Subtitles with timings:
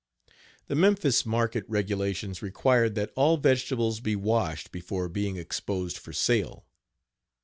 [0.65, 6.65] The Memphis market regulations required that all vegetables be washed before being exposed for sale.